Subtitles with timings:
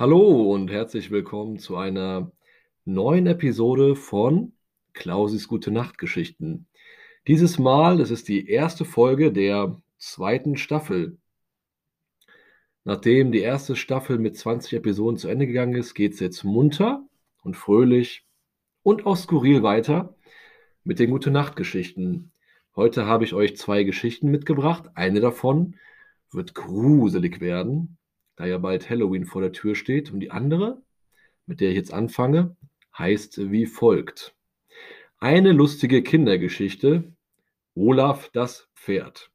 [0.00, 2.32] Hallo und herzlich willkommen zu einer
[2.86, 4.54] neuen Episode von
[4.94, 6.66] Klausis Gute Nacht Geschichten.
[7.26, 11.18] Dieses Mal, das ist die erste Folge der zweiten Staffel.
[12.84, 17.06] Nachdem die erste Staffel mit 20 Episoden zu Ende gegangen ist, geht es jetzt munter
[17.42, 18.24] und fröhlich
[18.82, 20.14] und auch skurril weiter
[20.82, 22.32] mit den Gute Nacht Geschichten.
[22.74, 24.88] Heute habe ich euch zwei Geschichten mitgebracht.
[24.94, 25.76] Eine davon
[26.30, 27.98] wird gruselig werden
[28.40, 30.10] da ja bald Halloween vor der Tür steht.
[30.10, 30.80] Und die andere,
[31.44, 32.56] mit der ich jetzt anfange,
[32.96, 34.34] heißt wie folgt.
[35.18, 37.12] Eine lustige Kindergeschichte.
[37.74, 39.30] Olaf das Pferd.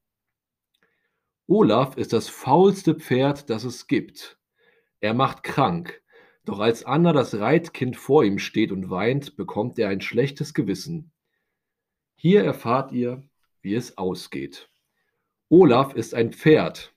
[1.46, 4.40] Olaf ist das faulste Pferd, das es gibt.
[5.02, 6.02] Er macht krank.
[6.44, 11.12] Doch als Anna das Reitkind vor ihm steht und weint, bekommt er ein schlechtes Gewissen.
[12.16, 13.22] Hier erfahrt ihr,
[13.62, 14.68] wie es ausgeht.
[15.50, 16.95] Olaf ist ein Pferd,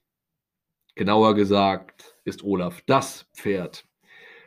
[0.99, 3.87] Genauer gesagt ist Olaf das Pferd.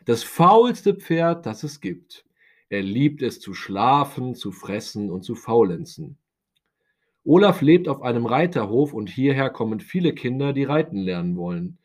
[0.04, 2.26] Das faulste Pferd, das es gibt.
[2.68, 6.18] Er liebt es zu schlafen, zu fressen und zu faulenzen.
[7.24, 11.78] Olaf lebt auf einem Reiterhof und hierher kommen viele Kinder, die reiten lernen wollen.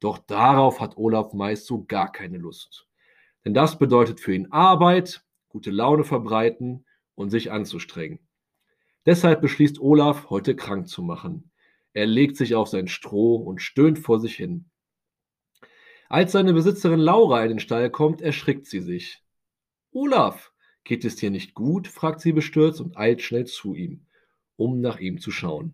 [0.00, 2.86] Doch darauf hat Olaf meist so gar keine Lust.
[3.44, 6.86] Denn das bedeutet für ihn Arbeit, gute Laune verbreiten
[7.16, 8.20] und sich anzustrengen.
[9.04, 11.50] Deshalb beschließt Olaf, heute krank zu machen.
[11.96, 14.66] Er legt sich auf sein Stroh und stöhnt vor sich hin.
[16.10, 19.24] Als seine Besitzerin Laura in den Stall kommt, erschrickt sie sich.
[19.92, 20.52] Olaf,
[20.84, 21.88] geht es dir nicht gut?
[21.88, 24.04] fragt sie bestürzt und eilt schnell zu ihm,
[24.56, 25.72] um nach ihm zu schauen.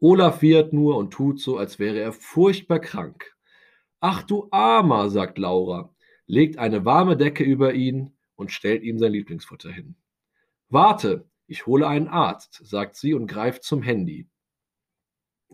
[0.00, 3.32] Olaf wiehert nur und tut so, als wäre er furchtbar krank.
[4.00, 5.94] Ach du Armer, sagt Laura,
[6.26, 9.94] legt eine warme Decke über ihn und stellt ihm sein Lieblingsfutter hin.
[10.70, 14.28] Warte, ich hole einen Arzt, sagt sie und greift zum Handy.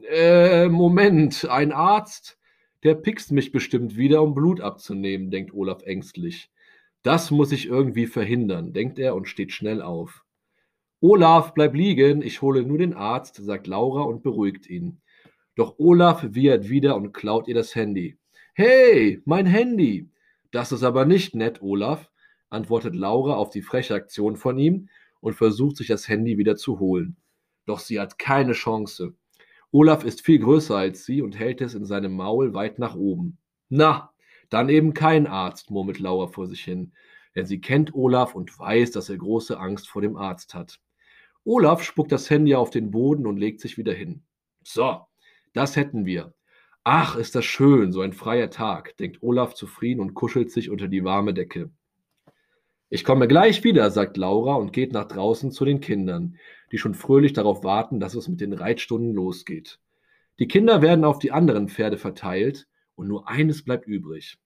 [0.08, 2.38] Äh, Moment, ein Arzt?
[2.82, 6.50] Der pickst mich bestimmt wieder, um Blut abzunehmen, denkt Olaf ängstlich.
[7.02, 10.24] Das muss ich irgendwie verhindern, denkt er und steht schnell auf.
[11.00, 15.00] Olaf, bleib liegen, ich hole nur den Arzt, sagt Laura und beruhigt ihn.
[15.54, 18.18] Doch Olaf wiehert wieder und klaut ihr das Handy.
[18.54, 20.08] Hey, mein Handy!
[20.50, 22.10] Das ist aber nicht nett, Olaf,
[22.50, 24.88] antwortet Laura auf die freche Aktion von ihm
[25.20, 27.16] und versucht sich das Handy wieder zu holen.
[27.66, 29.14] Doch sie hat keine Chance.
[29.72, 33.38] Olaf ist viel größer als sie und hält es in seinem Maul weit nach oben.
[33.70, 34.12] Na,
[34.50, 36.92] dann eben kein Arzt, murmelt Laura vor sich hin,
[37.34, 40.78] denn sie kennt Olaf und weiß, dass er große Angst vor dem Arzt hat.
[41.44, 44.22] Olaf spuckt das Handy auf den Boden und legt sich wieder hin.
[44.62, 45.00] So,
[45.54, 46.34] das hätten wir.
[46.84, 50.88] Ach, ist das schön, so ein freier Tag, denkt Olaf zufrieden und kuschelt sich unter
[50.88, 51.70] die warme Decke.
[52.90, 56.36] Ich komme gleich wieder, sagt Laura und geht nach draußen zu den Kindern,
[56.72, 59.78] die schon fröhlich darauf warten, dass es mit den Reitstunden losgeht.
[60.38, 64.38] Die Kinder werden auf die anderen Pferde verteilt und nur eines bleibt übrig.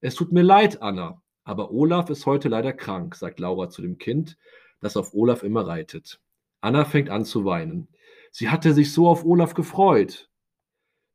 [0.00, 3.98] Es tut mir leid, Anna, aber Olaf ist heute leider krank, sagt Laura zu dem
[3.98, 4.36] Kind,
[4.80, 6.20] das auf Olaf immer reitet.
[6.60, 7.88] Anna fängt an zu weinen.
[8.30, 10.30] Sie hatte sich so auf Olaf gefreut.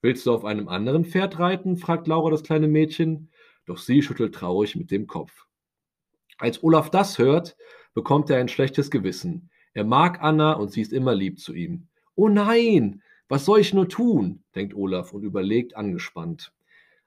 [0.02, 1.78] Willst du auf einem anderen Pferd reiten?
[1.78, 3.32] fragt Laura das kleine Mädchen,
[3.66, 5.46] doch sie schüttelt traurig mit dem Kopf.
[6.38, 7.56] Als Olaf das hört,
[7.94, 9.50] bekommt er ein schlechtes Gewissen.
[9.76, 11.88] Er mag Anna und sie ist immer lieb zu ihm.
[12.16, 14.42] Oh nein, was soll ich nur tun?
[14.56, 16.54] denkt Olaf und überlegt angespannt.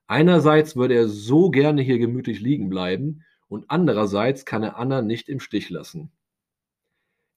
[0.06, 5.30] Einerseits würde er so gerne hier gemütlich liegen bleiben und andererseits kann er Anna nicht
[5.30, 6.12] im Stich lassen.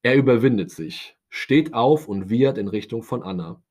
[0.03, 3.63] Er überwindet sich, steht auf und wiehert in Richtung von Anna.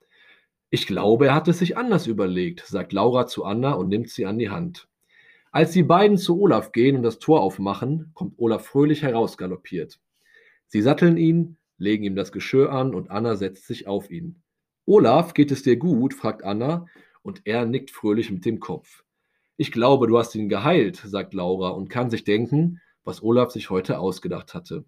[0.70, 4.24] Ich glaube, er hat es sich anders überlegt, sagt Laura zu Anna und nimmt sie
[4.24, 4.88] an die Hand.
[5.52, 10.00] Als die beiden zu Olaf gehen und das Tor aufmachen, kommt Olaf fröhlich herausgaloppiert.
[10.72, 14.40] Sie satteln ihn, legen ihm das Geschirr an und Anna setzt sich auf ihn.
[14.86, 16.14] Olaf, geht es dir gut?
[16.14, 16.86] fragt Anna
[17.22, 19.02] und er nickt fröhlich mit dem Kopf.
[19.56, 23.68] Ich glaube, du hast ihn geheilt, sagt Laura und kann sich denken, was Olaf sich
[23.68, 24.84] heute ausgedacht hatte.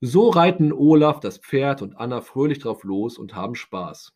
[0.00, 4.14] So reiten Olaf, das Pferd und Anna fröhlich drauf los und haben Spaß.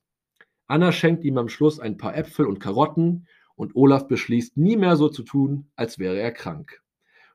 [0.66, 4.96] Anna schenkt ihm am Schluss ein paar Äpfel und Karotten und Olaf beschließt, nie mehr
[4.96, 6.82] so zu tun, als wäre er krank.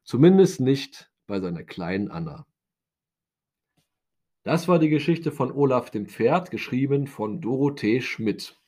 [0.04, 2.48] Zumindest nicht bei seiner kleinen Anna.
[4.50, 8.60] Das war die Geschichte von Olaf dem Pferd, geschrieben von Dorothee Schmidt.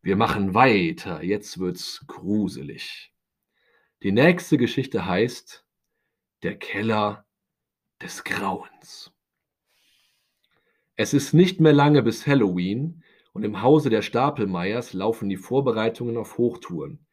[0.00, 3.12] Wir machen weiter, jetzt wird's gruselig.
[4.02, 5.66] Die nächste Geschichte heißt
[6.42, 7.26] Der Keller
[8.00, 9.12] des Grauens.
[10.96, 16.16] Es ist nicht mehr lange bis Halloween, und im Hause der Stapelmeiers laufen die Vorbereitungen
[16.16, 17.06] auf Hochtouren.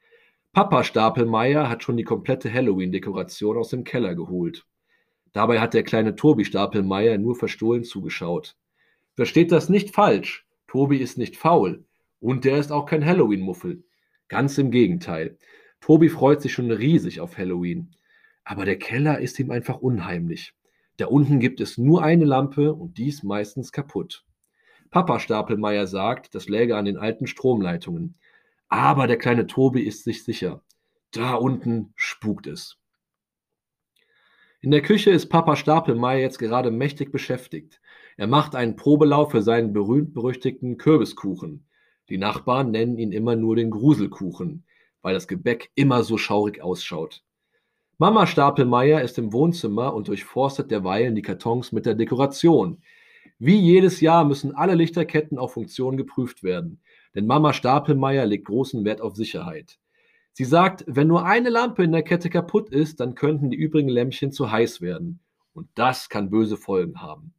[0.53, 4.65] Papa Stapelmeier hat schon die komplette Halloween-Dekoration aus dem Keller geholt.
[5.35, 8.55] Dabei hat der kleine Tobi Stapelmeier nur verstohlen zugeschaut.
[9.15, 10.47] Versteht das nicht falsch.
[10.65, 11.83] Tobi ist nicht faul.
[12.21, 13.83] Und der ist auch kein Halloween-Muffel.
[14.29, 15.37] Ganz im Gegenteil.
[15.81, 17.91] Tobi freut sich schon riesig auf Halloween.
[18.45, 20.53] Aber der Keller ist ihm einfach unheimlich.
[20.95, 24.23] Da unten gibt es nur eine Lampe und die ist meistens kaputt.
[24.89, 28.15] Papa Stapelmeier sagt, das läge an den alten Stromleitungen.
[28.69, 30.63] Aber der kleine Tobi ist sich sicher.
[31.11, 32.77] Da unten spukt es.
[34.65, 37.79] In der Küche ist Papa Stapelmeier jetzt gerade mächtig beschäftigt.
[38.17, 41.67] Er macht einen Probelauf für seinen berühmt-berüchtigten Kürbiskuchen.
[42.09, 44.65] Die Nachbarn nennen ihn immer nur den Gruselkuchen,
[45.03, 47.23] weil das Gebäck immer so schaurig ausschaut.
[47.99, 52.81] Mama Stapelmeier ist im Wohnzimmer und durchforstet derweilen die Kartons mit der Dekoration.
[53.37, 56.81] Wie jedes Jahr müssen alle Lichterketten auf Funktion geprüft werden,
[57.13, 59.77] denn Mama Stapelmeier legt großen Wert auf Sicherheit.
[60.37, 63.87] Sie sagt, wenn nur eine Lampe in der Kette kaputt ist, dann könnten die übrigen
[63.87, 65.21] Lämpchen zu heiß werden.
[65.53, 67.33] Und das kann böse Folgen haben.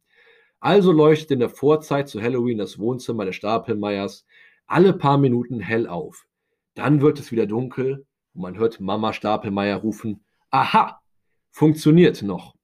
[0.59, 4.25] Also leuchtet in der Vorzeit zu Halloween das Wohnzimmer der Stapelmeiers
[4.65, 6.25] alle paar Minuten hell auf.
[6.73, 10.99] Dann wird es wieder dunkel und man hört Mama Stapelmeier rufen, Aha,
[11.51, 12.55] funktioniert noch.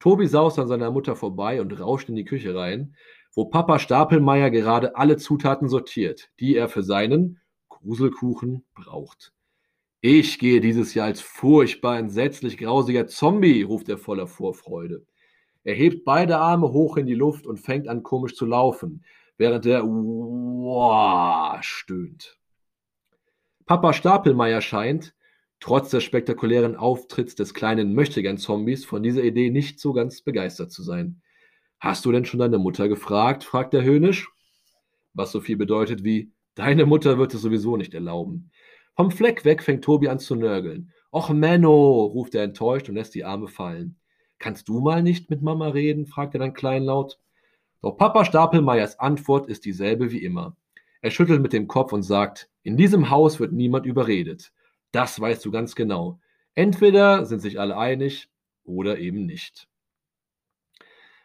[0.00, 2.96] Tobi saust an seiner Mutter vorbei und rauscht in die Küche rein,
[3.34, 7.38] wo Papa Stapelmeier gerade alle Zutaten sortiert, die er für seinen
[7.68, 9.34] Gruselkuchen braucht.
[10.04, 15.06] Ich gehe dieses Jahr als furchtbar entsetzlich grausiger Zombie, ruft er voller Vorfreude.
[15.62, 19.04] Er hebt beide Arme hoch in die Luft und fängt an komisch zu laufen,
[19.36, 22.36] während er Uah stöhnt.
[23.64, 25.14] Papa Stapelmeier scheint,
[25.60, 30.82] trotz des spektakulären Auftritts des kleinen Möchtegern-Zombies, von dieser Idee nicht so ganz begeistert zu
[30.82, 31.22] sein.
[31.78, 33.44] Hast du denn schon deine Mutter gefragt?
[33.44, 34.28] fragt er höhnisch.
[35.14, 38.50] Was so viel bedeutet wie, deine Mutter wird es sowieso nicht erlauben.
[38.94, 40.92] Vom Fleck weg fängt Tobi an zu nörgeln.
[41.12, 43.96] Och, Menno, ruft er enttäuscht und lässt die Arme fallen.
[44.38, 46.06] Kannst du mal nicht mit Mama reden?
[46.06, 47.18] fragt er dann kleinlaut.
[47.80, 50.56] Doch Papa Stapelmeiers Antwort ist dieselbe wie immer.
[51.00, 54.52] Er schüttelt mit dem Kopf und sagt, in diesem Haus wird niemand überredet.
[54.92, 56.20] Das weißt du ganz genau.
[56.54, 58.28] Entweder sind sich alle einig
[58.64, 59.68] oder eben nicht.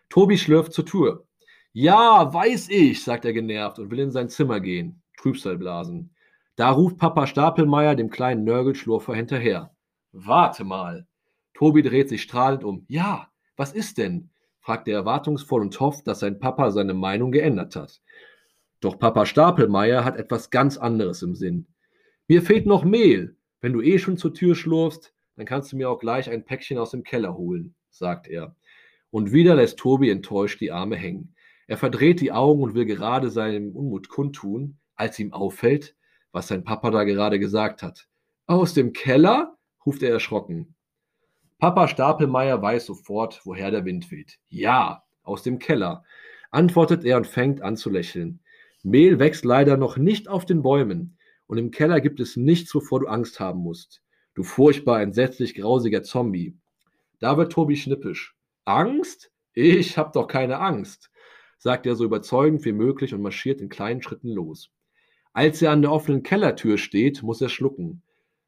[0.10, 1.28] Tobi schlürft zur Tür.
[1.74, 5.04] Ja, weiß ich, sagt er genervt und will in sein Zimmer gehen.
[5.18, 6.16] Trübsal blasen.
[6.58, 9.76] Da ruft Papa Stapelmeier dem kleinen Nörgelschlurfer hinterher.
[10.12, 11.06] Warte mal.
[11.54, 12.84] Tobi dreht sich strahlend um.
[12.88, 14.32] Ja, was ist denn?
[14.60, 18.02] fragt er erwartungsvoll und hofft, dass sein Papa seine Meinung geändert hat.
[18.80, 21.68] Doch Papa Stapelmeier hat etwas ganz anderes im Sinn.
[22.28, 23.38] Mir fehlt noch Mehl.
[23.62, 26.80] Wenn du eh schon zur Tür schlurfst, dann kannst du mir auch gleich ein Päckchen
[26.80, 28.56] aus dem Keller holen, sagt er.
[29.12, 31.36] Und wieder lässt Tobi enttäuscht die Arme hängen.
[31.68, 35.96] Er verdreht die Augen und will gerade seinen Unmut kundtun, als ihm auffällt,
[36.38, 38.08] was sein Papa da gerade gesagt hat.
[38.46, 39.58] Aus dem Keller?
[39.84, 40.76] ruft er erschrocken.
[41.58, 44.38] Papa Stapelmeier weiß sofort, woher der Wind weht.
[44.48, 46.04] Ja, aus dem Keller,
[46.52, 48.42] antwortet er und fängt an zu lächeln.
[48.84, 51.18] Mehl wächst leider noch nicht auf den Bäumen,
[51.48, 54.04] und im Keller gibt es nichts, wovor du Angst haben musst.
[54.36, 56.56] Du furchtbar entsetzlich grausiger Zombie.
[57.18, 58.36] Da wird Tobi schnippisch.
[58.64, 59.32] Angst?
[59.54, 61.10] Ich hab doch keine Angst,
[61.58, 64.70] sagt er so überzeugend wie möglich und marschiert in kleinen Schritten los.
[65.38, 68.02] Als er an der offenen Kellertür steht, muss er schlucken.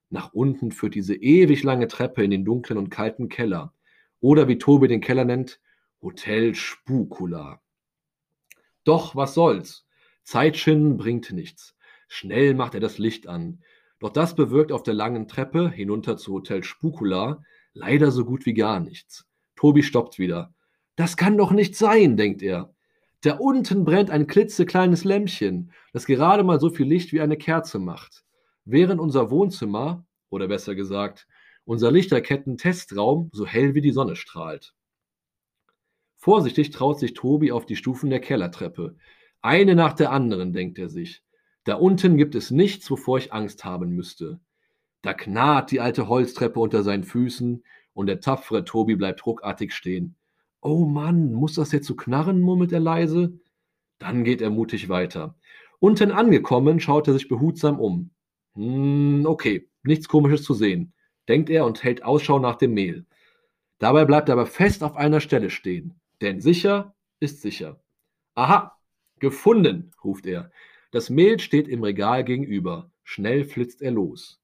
[0.10, 3.76] Nach unten führt diese ewig lange Treppe in den dunklen und kalten Keller.
[4.22, 5.62] Oder wie Tobi den Keller nennt,
[6.02, 7.62] Hotel Spukula.
[8.86, 9.86] Doch was soll's?
[10.24, 11.76] Zeitschinden bringt nichts.
[12.08, 13.62] Schnell macht er das Licht an.
[14.00, 17.44] Doch das bewirkt auf der langen Treppe hinunter zu Hotel Spukula
[17.74, 19.28] leider so gut wie gar nichts.
[19.56, 20.56] Tobi stoppt wieder.
[20.96, 22.74] Das kann doch nicht sein, denkt er.
[23.22, 27.80] Da unten brennt ein klitzekleines Lämpchen, das gerade mal so viel Licht wie eine Kerze
[27.80, 28.24] macht
[28.72, 31.28] während unser Wohnzimmer, oder besser gesagt,
[31.66, 34.76] unser Lichterketten-Testraum so hell wie die Sonne strahlt.
[36.18, 38.96] Vorsichtig traut sich Tobi auf die Stufen der Kellertreppe.
[39.42, 41.24] Eine nach der anderen, denkt er sich.
[41.64, 44.40] Da unten gibt es nichts, wovor ich Angst haben müsste.
[45.02, 50.16] Da knarrt die alte Holztreppe unter seinen Füßen und der tapfere Tobi bleibt ruckartig stehen.
[50.62, 53.40] Oh Mann, muss das jetzt so knarren, murmelt er leise.
[53.98, 55.36] Dann geht er mutig weiter.
[55.80, 58.12] Unten angekommen, schaut er sich behutsam um.
[58.56, 60.94] Hm, okay, nichts Komisches zu sehen,
[61.28, 63.06] denkt er und hält Ausschau nach dem Mehl.
[63.78, 67.80] Dabei bleibt er aber fest auf einer Stelle stehen, denn sicher ist sicher.
[68.36, 68.78] Aha,
[69.20, 70.52] gefunden, ruft er.
[70.92, 72.92] Das Mehl steht im Regal gegenüber.
[73.04, 74.42] Schnell flitzt er los.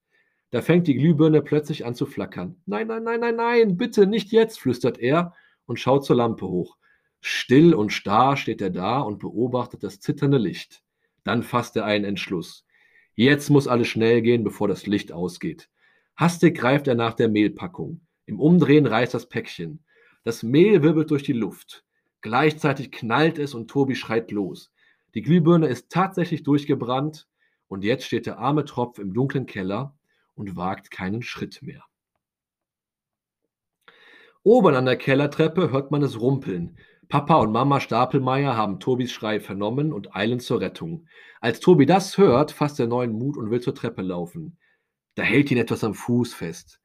[0.51, 2.55] Da fängt die Glühbirne plötzlich an zu flackern.
[2.65, 5.33] Nein, nein, nein, nein, nein, bitte nicht jetzt, flüstert er
[5.65, 6.77] und schaut zur Lampe hoch.
[7.21, 10.83] Still und starr steht er da und beobachtet das zitternde Licht.
[11.23, 12.65] Dann fasst er einen Entschluss.
[13.15, 15.69] Jetzt muss alles schnell gehen, bevor das Licht ausgeht.
[16.15, 18.01] Hastig greift er nach der Mehlpackung.
[18.25, 19.83] Im Umdrehen reißt das Päckchen.
[20.23, 21.85] Das Mehl wirbelt durch die Luft.
[22.21, 24.71] Gleichzeitig knallt es und Tobi schreit los.
[25.13, 27.27] Die Glühbirne ist tatsächlich durchgebrannt
[27.67, 29.95] und jetzt steht der arme Tropf im dunklen Keller
[30.33, 31.83] und wagt keinen Schritt mehr.
[34.45, 36.77] Oben an der Kellertreppe hört man es rumpeln.
[37.09, 41.07] Papa und Mama Stapelmeier haben Tobis Schrei vernommen und eilen zur Rettung.
[41.41, 44.59] Als Tobi das hört, fasst er neuen Mut und will zur Treppe laufen.
[45.15, 46.79] Da hält ihn etwas am Fuß fest.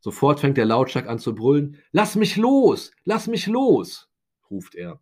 [0.00, 1.78] Sofort fängt er lautstark an zu brüllen.
[1.92, 2.90] Lass mich los!
[3.04, 4.10] Lass mich los!
[4.50, 5.00] ruft er.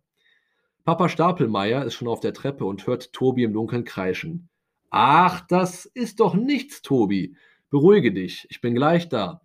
[0.85, 4.49] Papa Stapelmeier ist schon auf der Treppe und hört Tobi im Dunkeln kreischen.
[4.91, 7.35] Ach, das ist doch nichts, Tobi.
[7.71, 9.41] Beruhige dich, ich bin gleich da,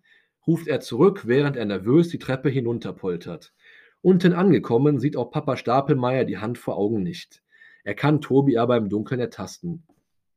[0.49, 3.53] ruft er zurück, während er nervös die Treppe hinunterpoltert.
[4.01, 7.43] Unten angekommen sieht auch Papa Stapelmeier die Hand vor Augen nicht.
[7.83, 9.83] Er kann Tobi aber im Dunkeln ertasten.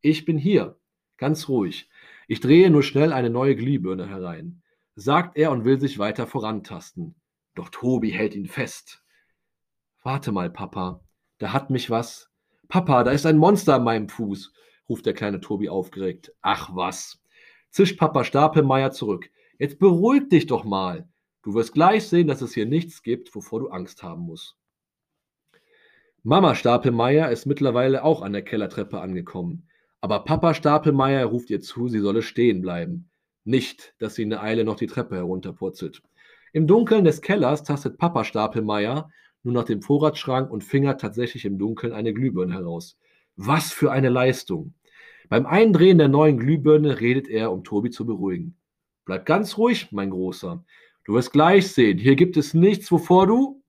[0.03, 0.77] Ich bin hier,
[1.17, 1.89] ganz ruhig.
[2.29, 4.61] Ich drehe nur schnell eine neue Glühbirne herein,
[4.97, 7.15] sagt er und will sich weiter vorantasten.
[7.55, 9.03] Doch Tobi hält ihn fest.
[10.03, 11.01] Warte mal, Papa,
[11.39, 12.31] da hat mich was.
[12.69, 14.53] Papa, da ist ein Monster an meinem Fuß,
[14.91, 16.35] ruft der kleine Tobi aufgeregt.
[16.43, 17.23] Ach was,
[17.71, 19.31] zischt Papa Stapelmeier zurück.
[19.63, 21.09] Jetzt beruhig dich doch mal.
[21.45, 24.57] Du wirst gleich sehen, dass es hier nichts gibt, wovor du Angst haben musst.
[26.25, 29.69] Mama Stapelmeier ist mittlerweile auch an der Kellertreppe angekommen.
[30.01, 33.09] Aber Papa Stapelmeier ruft ihr zu, sie solle stehen bleiben.
[33.45, 36.03] Nicht, dass sie in der Eile noch die Treppe herunterpurzelt.
[36.53, 39.13] Im Dunkeln des Kellers tastet Papa Stapelmeier
[39.45, 42.99] nur nach dem Vorratsschrank und fingert tatsächlich im Dunkeln eine Glühbirne heraus.
[43.37, 44.75] Was für eine Leistung!
[45.29, 48.57] Beim Eindrehen der neuen Glühbirne redet er, um Tobi zu beruhigen.
[49.05, 50.65] Bleib ganz ruhig, mein Großer.
[51.05, 53.63] Du wirst gleich sehen, hier gibt es nichts, wovor du.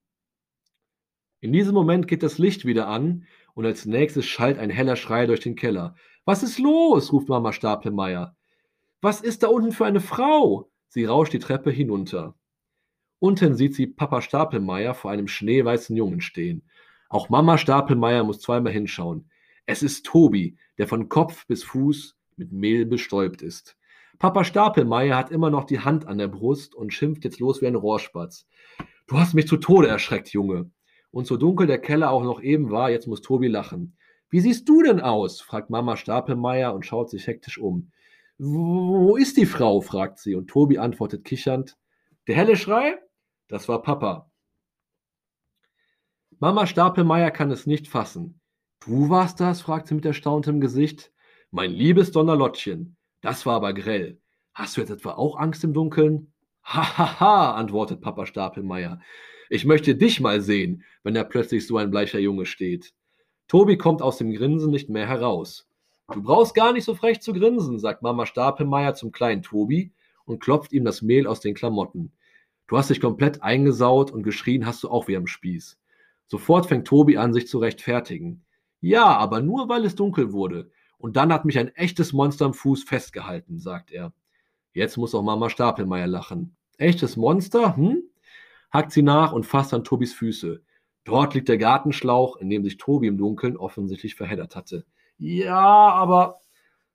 [1.40, 5.26] In diesem Moment geht das Licht wieder an und als nächstes schallt ein heller Schrei
[5.26, 5.96] durch den Keller.
[6.24, 7.12] Was ist los?
[7.12, 8.36] ruft Mama Stapelmeier.
[9.00, 10.70] Was ist da unten für eine Frau?
[10.88, 12.34] Sie rauscht die Treppe hinunter.
[13.18, 16.62] Unten sieht sie Papa Stapelmeier vor einem schneeweißen Jungen stehen.
[17.08, 19.30] Auch Mama Stapelmeier muss zweimal hinschauen.
[19.66, 23.76] Es ist Tobi, der von Kopf bis Fuß mit Mehl bestäubt ist.
[24.18, 27.66] Papa Stapelmeier hat immer noch die Hand an der Brust und schimpft jetzt los wie
[27.66, 28.46] ein Rohrspatz.
[29.06, 30.70] Du hast mich zu Tode erschreckt, Junge.
[31.10, 33.96] Und so dunkel der Keller auch noch eben war, jetzt muss Tobi lachen.
[34.30, 35.40] Wie siehst du denn aus?
[35.40, 37.92] fragt Mama Stapelmeier und schaut sich hektisch um.
[38.38, 39.80] Wo ist die Frau?
[39.80, 41.76] fragt sie und Tobi antwortet kichernd.
[42.26, 42.98] Der helle Schrei?
[43.48, 44.30] Das war Papa.
[46.40, 48.40] Mama Stapelmeier kann es nicht fassen.
[48.80, 49.60] Du warst das?
[49.60, 51.12] fragt sie mit erstauntem Gesicht.
[51.50, 54.18] Mein liebes Donnerlottchen, das war aber grell.
[54.52, 56.32] Hast du jetzt etwa auch Angst im Dunkeln?
[56.62, 59.00] Ha, ha, ha, antwortet Papa Stapelmeier.
[59.48, 62.92] Ich möchte dich mal sehen, wenn da plötzlich so ein bleicher Junge steht.
[63.48, 65.66] Tobi kommt aus dem Grinsen nicht mehr heraus.
[66.12, 69.92] Du brauchst gar nicht so frech zu grinsen, sagt Mama Stapelmeier zum kleinen Tobi
[70.26, 72.12] und klopft ihm das Mehl aus den Klamotten.
[72.66, 75.78] Du hast dich komplett eingesaut und geschrien hast du auch wie am Spieß.
[76.26, 78.44] Sofort fängt Tobi an, sich zu rechtfertigen.
[78.82, 80.70] Ja, aber nur weil es dunkel wurde.
[80.98, 84.12] Und dann hat mich ein echtes Monster am Fuß festgehalten, sagt er.
[84.72, 86.56] Jetzt muss auch Mama Stapelmeier lachen.
[86.78, 87.76] Echtes Monster?
[87.76, 88.02] Hm?
[88.72, 90.62] Hackt sie nach und fasst an Tobis Füße.
[91.04, 94.84] Dort liegt der Gartenschlauch, in dem sich Tobi im Dunkeln offensichtlich verheddert hatte.
[95.18, 96.40] Ja, aber,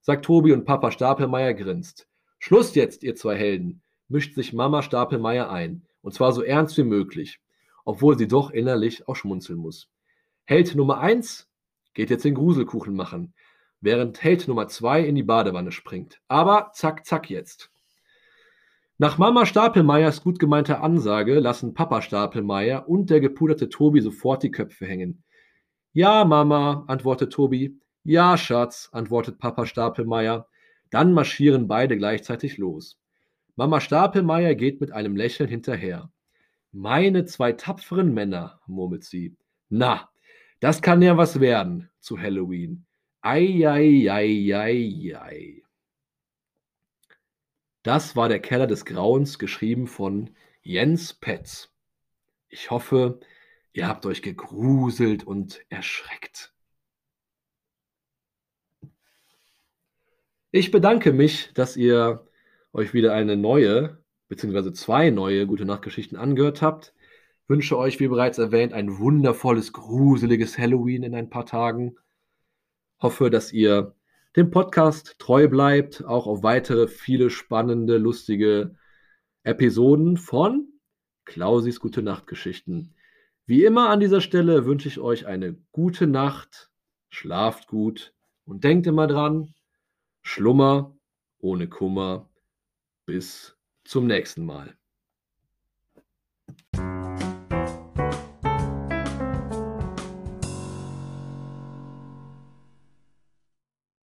[0.01, 2.07] sagt Tobi und Papa Stapelmeier grinst.
[2.39, 6.83] Schluss jetzt, ihr zwei Helden, mischt sich Mama Stapelmeier ein, und zwar so ernst wie
[6.83, 7.39] möglich,
[7.85, 9.89] obwohl sie doch innerlich auch schmunzeln muss.
[10.45, 11.47] Held Nummer eins
[11.93, 13.33] geht jetzt den Gruselkuchen machen
[13.81, 16.19] während Held Nummer 2 in die Badewanne springt.
[16.27, 17.71] Aber zack, zack jetzt.
[18.97, 24.51] Nach Mama Stapelmeiers gut gemeinter Ansage lassen Papa Stapelmeier und der gepuderte Tobi sofort die
[24.51, 25.23] Köpfe hängen.
[25.93, 27.79] Ja, Mama, antwortet Tobi.
[28.03, 30.47] Ja, Schatz, antwortet Papa Stapelmeier.
[30.89, 32.99] Dann marschieren beide gleichzeitig los.
[33.55, 36.11] Mama Stapelmeier geht mit einem Lächeln hinterher.
[36.71, 39.37] Meine zwei tapferen Männer, murmelt sie.
[39.69, 40.09] Na,
[40.59, 42.85] das kann ja was werden zu Halloween.
[43.21, 44.63] Eieieiei.
[47.83, 50.29] Das war der Keller des Grauens, geschrieben von
[50.61, 51.73] Jens Petz.
[52.47, 53.19] Ich hoffe,
[53.73, 56.53] ihr habt euch gegruselt und erschreckt.
[60.51, 62.25] Ich bedanke mich, dass ihr
[62.73, 66.93] euch wieder eine neue, beziehungsweise zwei neue Gute Nachtgeschichten angehört habt.
[67.47, 71.97] Wünsche euch, wie bereits erwähnt, ein wundervolles, gruseliges Halloween in ein paar Tagen
[72.99, 73.95] hoffe, dass ihr
[74.35, 78.75] dem Podcast treu bleibt, auch auf weitere viele spannende, lustige
[79.43, 80.67] Episoden von
[81.25, 82.93] Klausis Gute Nacht Geschichten.
[83.45, 86.71] Wie immer an dieser Stelle wünsche ich euch eine gute Nacht,
[87.09, 88.13] schlaft gut
[88.45, 89.53] und denkt immer dran,
[90.21, 90.95] Schlummer
[91.39, 92.29] ohne Kummer.
[93.05, 94.78] Bis zum nächsten Mal.